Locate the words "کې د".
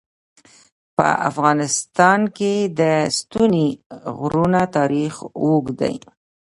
2.37-2.81